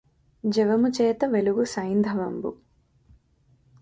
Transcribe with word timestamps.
జవముచేత 0.43 1.25
వెలుగు 1.25 1.63
సైంధవంబు 1.65 2.51